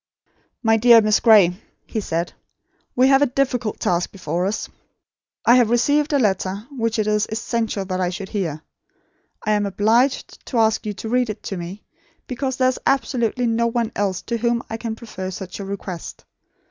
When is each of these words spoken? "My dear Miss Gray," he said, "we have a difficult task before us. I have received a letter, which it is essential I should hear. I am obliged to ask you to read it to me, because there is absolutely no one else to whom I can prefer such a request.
"My 0.63 0.77
dear 0.77 0.99
Miss 0.99 1.19
Gray," 1.19 1.61
he 1.85 1.99
said, 2.01 2.33
"we 2.95 3.07
have 3.09 3.21
a 3.21 3.27
difficult 3.27 3.79
task 3.79 4.11
before 4.11 4.47
us. 4.47 4.67
I 5.45 5.53
have 5.57 5.69
received 5.69 6.11
a 6.11 6.17
letter, 6.17 6.65
which 6.71 6.97
it 6.97 7.05
is 7.05 7.27
essential 7.31 7.85
I 7.93 8.09
should 8.09 8.29
hear. 8.29 8.63
I 9.45 9.51
am 9.51 9.67
obliged 9.67 10.43
to 10.47 10.57
ask 10.57 10.87
you 10.87 10.93
to 10.95 11.09
read 11.09 11.29
it 11.29 11.43
to 11.43 11.55
me, 11.55 11.83
because 12.25 12.57
there 12.57 12.69
is 12.69 12.79
absolutely 12.83 13.45
no 13.45 13.67
one 13.67 13.91
else 13.95 14.23
to 14.23 14.37
whom 14.37 14.63
I 14.71 14.77
can 14.77 14.95
prefer 14.95 15.29
such 15.29 15.59
a 15.59 15.65
request. 15.65 16.25